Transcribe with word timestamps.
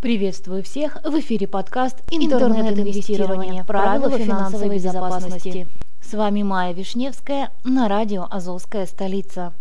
Приветствую 0.00 0.62
всех! 0.62 0.98
В 1.02 1.18
эфире 1.18 1.48
подкаст 1.48 1.96
«Интернет-инвестирование. 2.08 3.64
Правила 3.64 4.16
финансовой 4.16 4.76
безопасности». 4.76 5.66
С 6.00 6.14
вами 6.14 6.44
Майя 6.44 6.72
Вишневская 6.72 7.50
на 7.64 7.88
радио 7.88 8.24
«Азовская 8.30 8.86
столица». 8.86 9.52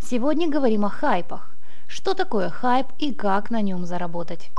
Сегодня 0.00 0.48
говорим 0.48 0.86
о 0.86 0.88
хайпах. 0.88 1.54
Что 1.86 2.14
такое 2.14 2.48
хайп 2.48 2.86
и 2.98 3.12
как 3.12 3.50
на 3.50 3.60
нем 3.60 3.84
заработать? 3.84 4.50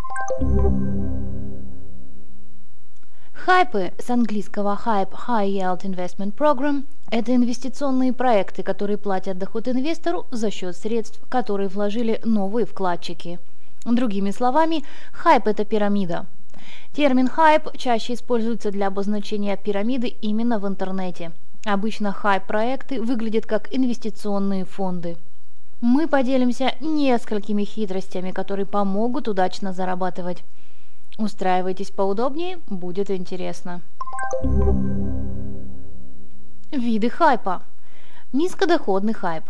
Хайпы 3.34 3.92
с 3.98 4.08
английского 4.12 4.80
Hype 4.86 5.14
High 5.28 5.50
Yield 5.50 5.82
Investment 5.82 6.36
Program– 6.36 6.86
это 7.10 7.36
инвестиционные 7.36 8.14
проекты, 8.14 8.62
которые 8.62 9.00
платят 9.00 9.40
доход 9.40 9.68
инвестору 9.68 10.28
за 10.30 10.52
счет 10.52 10.78
средств, 10.78 11.20
которые 11.28 11.70
вложили 11.70 12.22
новые 12.24 12.68
вкладчики– 12.68 13.40
Другими 13.96 14.32
словами, 14.32 14.84
хайп– 15.14 15.48
это 15.48 15.64
пирамида. 15.64 16.26
Термин 16.92 17.30
хайп 17.30 17.70
чаще 17.78 18.16
используется 18.16 18.70
для 18.70 18.88
обозначения 18.88 19.56
пирамиды 19.56 20.08
именно 20.08 20.60
в 20.60 20.68
интернете. 20.68 21.32
Обычно 21.64 22.12
хайп-проекты 22.12 23.02
выглядят 23.02 23.46
как 23.46 23.74
инвестиционные 23.74 24.66
фонды. 24.66 25.16
Мы 25.80 26.10
поделимся 26.10 26.74
несколькими 26.82 27.64
хитростями, 27.64 28.32
которые 28.32 28.66
помогут 28.66 29.30
удачно 29.30 29.72
зарабатывать. 29.72 30.44
Устраивайтесь 31.18 31.92
поудобнее, 31.92 32.60
будет 32.68 33.10
интересно. 33.10 33.82
Виды 36.72 37.10
хайпа. 37.10 37.64
Низкодоходный 38.34 39.14
хайп. 39.14 39.46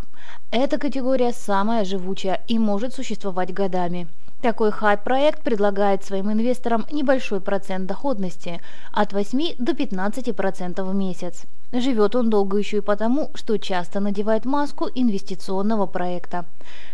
Эта 0.52 0.78
категория 0.78 1.34
самая 1.34 1.86
живучая 1.86 2.42
и 2.48 2.60
может 2.60 2.94
существовать 2.94 3.52
годами. 3.52 4.08
Такой 4.42 4.72
хайп-проект 4.72 5.42
предлагает 5.42 6.04
своим 6.04 6.32
инвесторам 6.32 6.86
небольшой 6.92 7.42
процент 7.42 7.88
доходности 7.88 8.62
от 8.92 9.12
8 9.12 9.56
до 9.58 9.72
15% 9.72 10.84
в 10.84 10.94
месяц. 10.94 11.46
Живет 11.72 12.16
он 12.16 12.30
долго 12.30 12.58
еще 12.58 12.78
и 12.78 12.82
потому, 12.82 13.32
что 13.34 13.58
часто 13.58 14.00
надевает 14.00 14.46
маску 14.46 14.88
инвестиционного 14.94 15.88
проекта, 15.88 16.46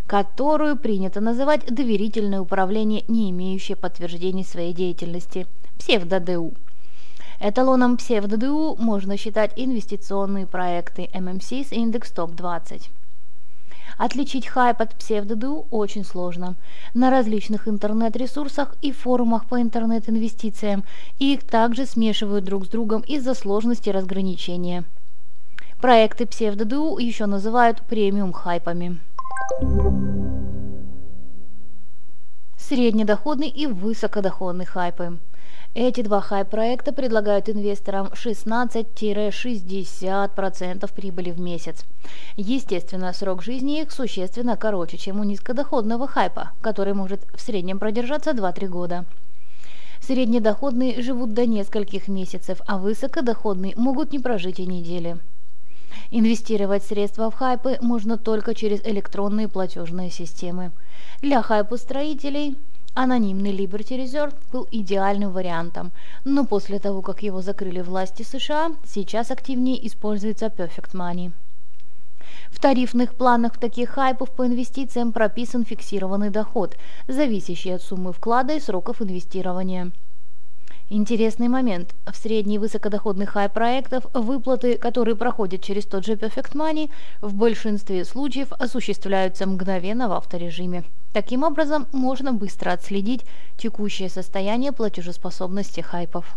которую 0.06 0.76
принято 0.76 1.20
называть 1.20 1.66
доверительное 1.66 2.40
управление, 2.40 3.04
не 3.08 3.30
имеющее 3.30 3.76
подтверждений 3.76 4.44
своей 4.44 4.72
деятельности– 4.72 5.46
псевдо-ДУ. 5.78 6.54
Эталоном 7.40 7.98
псевдо-ДУ 7.98 8.76
можно 8.78 9.18
считать 9.18 9.52
инвестиционные 9.56 10.46
проекты 10.46 11.10
MMC's 11.12 11.72
Index 11.72 12.14
Top 12.14 12.34
20. 12.34 12.90
Отличить 13.96 14.46
хайп 14.46 14.80
от 14.80 14.94
псевдоду 14.94 15.66
очень 15.70 16.04
сложно. 16.04 16.56
На 16.94 17.10
различных 17.10 17.68
интернет-ресурсах 17.68 18.74
и 18.82 18.92
форумах 18.92 19.46
по 19.46 19.60
интернет-инвестициям 19.60 20.84
их 21.18 21.44
также 21.44 21.86
смешивают 21.86 22.44
друг 22.44 22.66
с 22.66 22.68
другом 22.68 23.02
из-за 23.02 23.34
сложности 23.34 23.90
разграничения. 23.90 24.84
Проекты 25.80 26.26
псевдоду 26.26 26.96
еще 26.98 27.26
называют 27.26 27.82
премиум-хайпами. 27.82 29.00
Среднедоходный 32.56 33.48
и 33.48 33.66
высокодоходный 33.66 34.64
хайпы. 34.64 35.18
Эти 35.76 36.02
два 36.02 36.20
хай-проекта 36.20 36.92
предлагают 36.92 37.48
инвесторам 37.48 38.06
16-60% 38.06 40.94
прибыли 40.94 41.32
в 41.32 41.40
месяц. 41.40 41.84
Естественно, 42.36 43.12
срок 43.12 43.42
жизни 43.42 43.80
их 43.80 43.90
существенно 43.90 44.56
короче, 44.56 44.98
чем 44.98 45.18
у 45.18 45.24
низкодоходного 45.24 46.06
хайпа, 46.06 46.52
который 46.60 46.94
может 46.94 47.26
в 47.34 47.40
среднем 47.40 47.80
продержаться 47.80 48.30
2-3 48.30 48.68
года. 48.68 49.04
Среднедоходные 50.00 51.02
живут 51.02 51.34
до 51.34 51.44
нескольких 51.44 52.06
месяцев, 52.06 52.60
а 52.66 52.78
высокодоходные 52.78 53.74
могут 53.74 54.12
не 54.12 54.20
прожить 54.20 54.60
и 54.60 54.66
недели. 54.66 55.16
Инвестировать 56.12 56.84
средства 56.84 57.32
в 57.32 57.34
хайпы 57.34 57.78
можно 57.80 58.16
только 58.16 58.54
через 58.54 58.80
электронные 58.86 59.48
платежные 59.48 60.12
системы. 60.12 60.70
Для 61.20 61.42
хайпостроителей 61.42 62.56
Анонимный 62.96 63.50
Liberty 63.50 64.04
Reserve 64.04 64.34
был 64.52 64.68
идеальным 64.70 65.32
вариантом, 65.32 65.90
но 66.22 66.44
после 66.44 66.78
того, 66.78 67.02
как 67.02 67.24
его 67.24 67.42
закрыли 67.42 67.80
власти 67.80 68.22
США, 68.22 68.70
сейчас 68.84 69.32
активнее 69.32 69.84
используется 69.84 70.46
Perfect 70.46 70.92
Money. 70.94 71.32
В 72.50 72.60
тарифных 72.60 73.14
планах 73.14 73.58
таких 73.58 73.90
хайпов 73.90 74.30
по 74.30 74.46
инвестициям 74.46 75.10
прописан 75.10 75.64
фиксированный 75.64 76.30
доход, 76.30 76.76
зависящий 77.08 77.74
от 77.74 77.82
суммы 77.82 78.12
вклада 78.12 78.54
и 78.54 78.60
сроков 78.60 79.02
инвестирования. 79.02 79.90
Интересный 80.90 81.48
момент. 81.48 81.94
В 82.04 82.14
средней 82.14 82.58
высокодоходных 82.58 83.30
хай-проектов 83.30 84.04
выплаты, 84.12 84.76
которые 84.76 85.16
проходят 85.16 85.62
через 85.62 85.86
тот 85.86 86.04
же 86.04 86.12
Perfect 86.12 86.52
Money, 86.52 86.90
в 87.22 87.32
большинстве 87.32 88.04
случаев 88.04 88.52
осуществляются 88.52 89.46
мгновенно 89.46 90.08
в 90.10 90.12
авторежиме. 90.12 90.84
Таким 91.14 91.42
образом, 91.42 91.86
можно 91.92 92.34
быстро 92.34 92.72
отследить 92.72 93.24
текущее 93.56 94.10
состояние 94.10 94.72
платежеспособности 94.72 95.80
хайпов. 95.80 96.36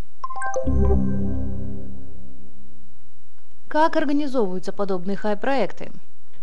Как 3.67 3.97
организовываются 3.97 4.71
подобные 4.71 5.17
хай-проекты? 5.17 5.91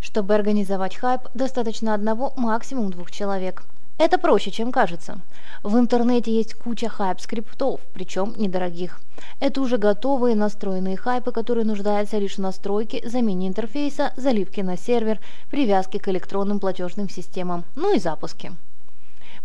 Чтобы 0.03 0.35
организовать 0.35 0.95
хайп, 0.95 1.23
достаточно 1.33 1.95
одного, 1.95 2.35
максимум 2.37 2.91
двух 2.91 3.11
человек– 3.11 3.63
это 3.97 4.19
проще, 4.19 4.51
чем 4.51 4.73
кажется. 4.73 5.21
В 5.63 5.79
интернете 5.79 6.35
есть 6.35 6.55
куча 6.55 6.89
хайп-скриптов, 6.89 7.81
причем 7.93 8.35
недорогих. 8.37 9.01
Это 9.39 9.61
уже 9.61 9.79
готовые 9.79 10.35
настроенные 10.35 10.97
хайпы, 10.97 11.31
которые 11.31 11.65
нуждаются 11.65 12.19
лишь 12.19 12.35
в 12.35 12.41
настройке, 12.41 13.09
замене 13.09 13.47
интерфейса, 13.47 14.13
заливке 14.17 14.65
на 14.65 14.77
сервер, 14.77 15.21
привязке 15.49 16.01
к 16.01 16.09
электронным 16.09 16.59
платежным 16.59 17.09
системам, 17.09 17.63
ну 17.77 17.95
и 17.95 18.01
запуске. 18.01 18.53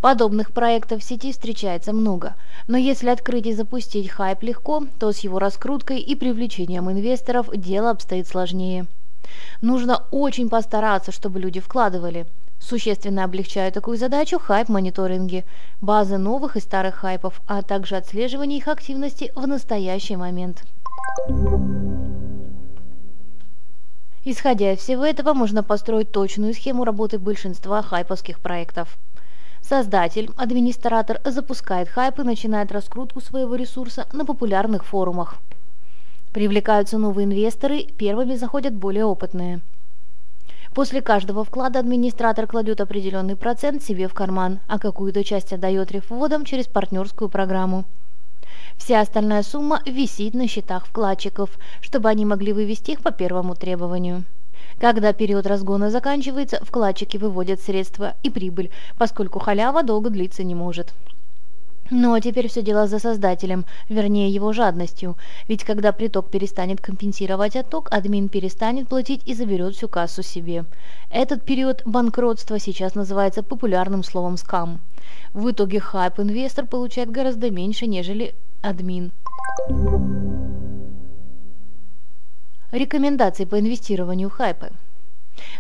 Подобных 0.02 0.52
проектов 0.52 1.02
в 1.02 1.06
сети 1.06 1.32
встречается 1.32 1.94
много, 1.94 2.36
но 2.68 2.78
если 2.78 3.10
открыть 3.10 3.46
и 3.46 3.54
запустить 3.54 4.10
хайп 4.10 4.42
легко, 4.42 4.84
то 4.98 5.12
с 5.12 5.20
его 5.20 5.38
раскруткой 5.38 6.00
и 6.00 6.16
привлечением 6.16 6.90
инвесторов 6.90 7.50
дело 7.56 7.92
обстоит 7.92 8.28
сложнее. 8.28 8.88
Нужно 9.62 10.06
очень 10.10 10.50
постараться, 10.50 11.12
чтобы 11.12 11.40
люди 11.40 11.60
вкладывали– 11.60 12.26
Существенно 12.60 13.24
облегчают 13.24 13.74
такую 13.74 13.98
задачу 13.98 14.38
хайп-мониторинги, 14.38 15.46
базы 15.82 16.18
новых 16.18 16.58
и 16.58 16.60
старых 16.60 16.96
хайпов, 16.96 17.42
а 17.48 17.62
также 17.62 17.96
отслеживание 17.96 18.60
их 18.60 18.68
активности 18.68 19.32
в 19.34 19.48
настоящий 19.48 20.18
момент. 20.18 20.64
Исходя 24.26 24.74
из 24.74 24.80
всего 24.80 25.06
этого, 25.06 25.34
можно 25.34 25.64
построить 25.64 26.12
точную 26.12 26.54
схему 26.54 26.84
работы 26.84 27.18
большинства 27.18 27.82
хайповских 27.82 28.40
проектов. 28.40 28.98
Создатель, 29.62 30.30
администратор 30.36 31.22
запускает 31.24 31.88
хайп 31.90 32.20
и 32.20 32.24
начинает 32.24 32.72
раскрутку 32.72 33.22
своего 33.22 33.56
ресурса 33.56 34.06
на 34.12 34.26
популярных 34.26 34.86
форумах. 34.86 35.38
Привлекаются 36.34 36.98
новые 36.98 37.26
инвесторы, 37.26 37.84
первыми 37.84 38.36
заходят 38.36 38.74
более 38.74 39.06
опытные– 39.06 39.62
После 40.74 41.02
каждого 41.02 41.44
вклада 41.44 41.80
администратор 41.80 42.46
кладет 42.46 42.80
определенный 42.80 43.36
процент 43.36 43.84
себе 43.84 44.08
в 44.08 44.14
карман, 44.14 44.60
а 44.68 44.78
какую-то 44.78 45.24
часть 45.24 45.52
отдает 45.52 45.92
рефводам 45.92 46.46
через 46.46 46.68
партнерскую 46.68 47.28
программу. 47.30 47.86
Вся 48.78 49.02
остальная 49.02 49.44
сумма 49.44 49.82
висит 49.86 50.34
на 50.36 50.48
счетах 50.48 50.86
вкладчиков, 50.86 51.50
чтобы 51.82 52.10
они 52.10 52.26
могли 52.26 52.54
вывести 52.54 52.92
их 52.92 53.02
по 53.02 53.12
первому 53.12 53.56
требованию. 53.56 54.26
Когда 54.80 55.12
период 55.12 55.46
разгона 55.48 55.90
заканчивается, 55.90 56.64
вкладчики 56.64 57.18
выводят 57.18 57.60
средства 57.60 58.14
и 58.24 58.30
прибыль, 58.30 58.72
поскольку 58.98 59.40
халява 59.40 59.84
долго 59.84 60.10
длиться 60.10 60.44
не 60.44 60.56
может. 60.56 60.94
Ну 61.92 62.14
а 62.14 62.22
теперь 62.22 62.48
все 62.48 62.62
дело 62.62 62.88
за 62.88 63.00
создателем, 63.00 63.66
вернее 63.90 64.30
его 64.30 64.54
жадностью. 64.54 65.18
Ведь 65.48 65.64
когда 65.64 65.92
приток 65.92 66.30
перестанет 66.30 66.82
компенсировать 66.82 67.56
отток, 67.56 67.88
админ 67.92 68.30
перестанет 68.30 68.88
платить 68.88 69.22
и 69.26 69.34
заберет 69.34 69.76
всю 69.76 69.88
кассу 69.88 70.22
себе. 70.22 70.66
Этот 71.10 71.44
период 71.44 71.82
банкротства 71.86 72.60
сейчас 72.60 72.94
называется 72.94 73.42
популярным 73.42 74.04
словом 74.04 74.38
«скам». 74.38 74.80
В 75.34 75.50
итоге 75.50 75.80
хайп-инвестор 75.80 76.68
получает 76.68 77.10
гораздо 77.10 77.50
меньше, 77.50 77.88
нежели 77.88 78.36
админ. 78.62 79.12
Рекомендации 82.72 83.46
по 83.46 83.60
инвестированию 83.60 84.30
хайпы. 84.30 84.70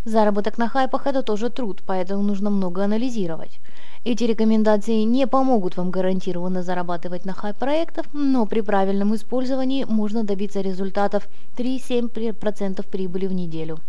Заработок 0.05 0.57
на 0.57 0.69
хайпах– 0.69 1.01
это 1.07 1.23
тоже 1.23 1.49
труд, 1.49 1.81
поэтому 1.85 2.21
нужно 2.21 2.49
много 2.49 2.83
анализировать. 2.83 3.59
Эти 4.05 4.23
рекомендации 4.23 5.03
не 5.03 5.27
помогут 5.27 5.75
вам 5.75 5.91
гарантированно 5.91 6.63
зарабатывать 6.63 7.25
на 7.25 7.33
хайп-проектах, 7.33 8.05
но 8.13 8.45
при 8.45 8.61
правильном 8.61 9.13
использовании 9.13 9.83
можно 9.83 10.23
добиться 10.23 10.61
результатов 10.61 11.27
3-7% 11.57 12.87
прибыли 12.87 13.27
в 13.27 13.33
неделю. 13.33 13.79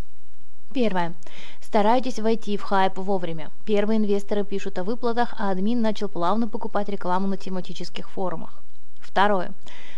Первое. 0.73 1.13
Старайтесь 1.61 2.19
войти 2.19 2.57
в 2.57 2.63
хайп 2.63 2.97
вовремя. 2.97 3.51
Первые 3.65 3.99
инвесторы 3.99 4.43
пишут 4.43 4.79
о 4.79 4.83
выплатах, 4.83 5.33
а 5.37 5.51
админ 5.51 5.81
начал 5.81 6.09
плавно 6.09 6.47
покупать 6.47 6.89
рекламу 6.89 7.27
на 7.27 7.37
тематических 7.37 8.09
форумах. 8.09 8.61
Второе. 8.99 9.51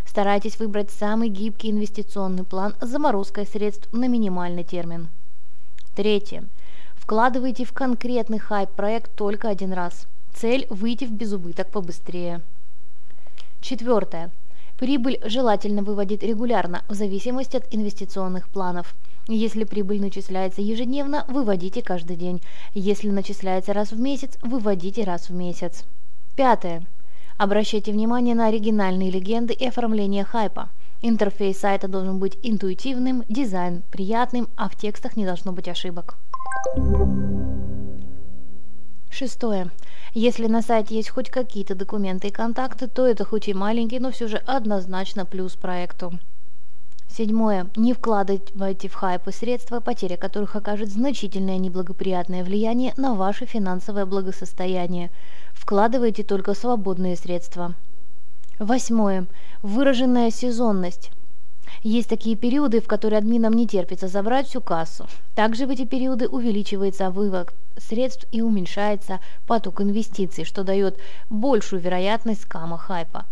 Старайтесь 0.05 0.59
выбрать 0.59 0.91
самый 0.91 1.29
гибкий 1.29 1.71
инвестиционный 1.71 2.43
план 2.43 2.75
с 2.81 2.87
заморозкой 2.87 3.47
средств 3.47 3.91
на 3.91 4.07
минимальный 4.07 4.63
термин. 4.63 5.09
Третье. 5.95 6.43
Вкладывайте 7.03 7.65
в 7.65 7.73
конкретный 7.73 8.39
хайп-проект 8.39 9.13
только 9.13 9.49
один 9.49 9.73
раз. 9.73 10.07
Цель– 10.33 10.65
выйти 10.69 11.03
в 11.03 11.11
безубыток 11.11 11.69
побыстрее. 11.69 12.39
Четвертое. 13.59 14.31
Прибыль 14.79 15.19
желательно 15.25 15.83
выводить 15.83 16.23
регулярно, 16.23 16.81
в 16.87 16.93
зависимости 16.93 17.57
от 17.57 17.65
инвестиционных 17.75 18.47
планов. 18.47 18.95
Если 19.27 19.65
прибыль 19.65 19.99
начисляется 19.99 20.61
ежедневно, 20.61 21.25
выводите 21.27 21.81
каждый 21.81 22.15
день. 22.15 22.41
Если 22.73 23.09
начисляется 23.09 23.73
раз 23.73 23.91
в 23.91 23.99
месяц, 23.99 24.37
выводите 24.41 25.03
раз 25.03 25.27
в 25.27 25.33
месяц. 25.33 25.83
Пятое. 26.37 26.85
Обращайте 27.37 27.91
внимание 27.91 28.33
на 28.33 28.47
оригинальные 28.47 29.11
легенды 29.11 29.53
и 29.53 29.67
оформление 29.67 30.23
хайпа. 30.23 30.69
Интерфейс 31.01 31.59
сайта 31.59 31.89
должен 31.89 32.17
быть 32.19 32.37
интуитивным, 32.43 33.25
дизайн 33.27 33.83
приятным, 33.91 34.47
а 34.55 34.69
в 34.69 34.77
текстах 34.77 35.17
не 35.17 35.25
должно 35.25 35.51
быть 35.51 35.67
ошибок. 35.67 36.15
Шестое. 39.09 39.69
Если 40.13 40.47
на 40.47 40.61
сайте 40.61 40.95
есть 40.95 41.09
хоть 41.09 41.29
какие-то 41.29 41.75
документы 41.75 42.27
и 42.27 42.31
контакты, 42.31 42.87
то 42.87 43.07
это 43.07 43.25
хоть 43.25 43.47
и 43.47 43.53
маленький, 43.53 43.99
но 43.99 44.11
все 44.11 44.27
же 44.27 44.37
однозначно 44.37 45.25
плюс 45.25 45.55
проекту. 45.55 46.13
Седьмое. 47.15 47.67
Не 47.75 47.93
вкладывайте 47.93 48.89
в 48.89 48.95
хайпы 48.95 49.31
средства, 49.31 49.79
потеря 49.79 50.17
которых 50.17 50.55
окажет 50.55 50.89
значительное 50.89 51.59
неблагоприятное 51.59 52.43
влияние 52.43 52.93
на 52.97 53.13
ваше 53.13 53.45
финансовое 53.45 54.07
благосостояние. 54.07 55.11
Вкладывайте 55.53 56.23
только 56.23 56.55
свободные 56.55 57.15
средства. 57.15 57.75
Восьмое. 58.57 59.27
Выраженная 59.61 60.31
сезонность. 60.31 61.11
Есть 61.83 62.07
такие 62.07 62.37
периоды, 62.37 62.79
в 62.79 62.87
которые 62.87 63.17
админам 63.17 63.53
не 63.53 63.67
терпится 63.67 64.07
забрать 64.07 64.47
всю 64.47 64.61
кассу. 64.61 65.05
Также 65.35 65.67
в 65.67 65.69
эти 65.69 65.85
периоды 65.85 66.29
увеличивается 66.29 67.09
вывод 67.09 67.53
средств 67.77 68.25
и 68.31 68.41
уменьшается 68.41 69.19
поток 69.47 69.81
инвестиций, 69.81 70.45
что 70.45 70.63
дает 70.63 70.97
большую 71.29 71.81
вероятность 71.81 72.43
скама 72.43 72.77
хайпа. 72.77 73.25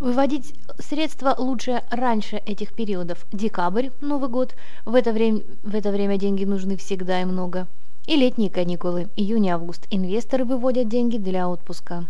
Выводить 0.00 0.54
средства 0.80 1.36
лучше 1.38 1.82
раньше 1.88 2.38
этих 2.38 2.74
периодов. 2.74 3.26
Декабрь, 3.32 3.90
Новый 4.00 4.28
год. 4.28 4.56
В 4.84 4.96
это 4.96 5.12
время, 5.12 5.42
в 5.62 5.76
это 5.76 5.92
время 5.92 6.16
деньги 6.16 6.44
нужны 6.44 6.76
всегда 6.76 7.20
и 7.20 7.26
много. 7.26 7.68
И 8.06 8.16
летние 8.16 8.50
каникулы, 8.50 9.08
июнь-август. 9.14 9.86
Инвесторы 9.90 10.44
выводят 10.44 10.88
деньги 10.88 11.16
для 11.16 11.48
отпуска. 11.48 12.06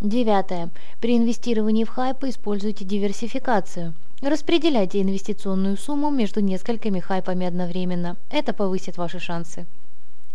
Девятое. 0.00 0.70
При 1.00 1.16
инвестировании 1.16 1.82
в 1.82 1.88
хайпы 1.88 2.28
используйте 2.28 2.84
диверсификацию. 2.84 3.94
Распределяйте 4.22 5.02
инвестиционную 5.02 5.76
сумму 5.76 6.10
между 6.10 6.38
несколькими 6.40 7.00
хайпами 7.00 7.46
одновременно. 7.46 8.16
Это 8.30 8.52
повысит 8.52 8.96
ваши 8.96 9.18
шансы. 9.18 9.66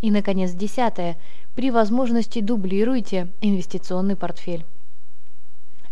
И, 0.02 0.12
наконец, 0.12 0.52
десятое. 0.52 1.16
При 1.56 1.72
возможности 1.72 2.42
дублируйте 2.42 3.30
инвестиционный 3.40 4.18
портфель. 4.18 4.66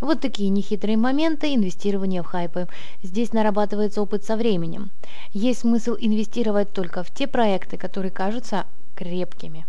Вот 0.02 0.20
такие 0.20 0.50
нехитрые 0.50 0.98
моменты 0.98 1.54
инвестирования 1.54 2.22
в 2.22 2.26
хайпы. 2.26 2.68
Здесь 3.02 3.32
нарабатывается 3.32 4.02
опыт 4.02 4.22
со 4.22 4.36
временем. 4.36 4.90
Есть 5.32 5.60
смысл 5.60 5.96
инвестировать 5.98 6.74
только 6.74 7.02
в 7.02 7.10
те 7.10 7.26
проекты, 7.26 7.78
которые 7.78 8.10
кажутся 8.10 8.66
крепкими. 8.96 9.64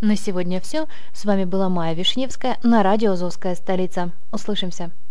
На 0.00 0.16
сегодня 0.16 0.62
все. 0.62 0.86
С 1.12 1.26
вами 1.26 1.44
была 1.44 1.68
Майя 1.68 1.94
Вишневская 1.94 2.56
на 2.62 2.82
радио 2.82 3.12
«Азовская 3.12 3.54
столица». 3.54 4.12
Услышимся. 4.32 4.90